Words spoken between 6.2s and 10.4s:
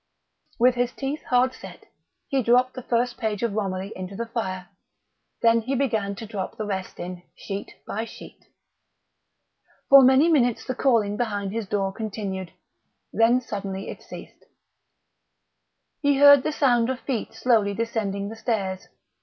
drop the rest in, sheet by sheet. For many